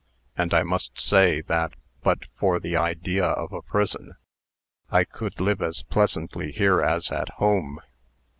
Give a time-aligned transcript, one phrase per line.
[0.35, 4.15] And I must say, that, but for the idea of a prison,
[4.89, 7.79] I could live as pleasantly here as at home.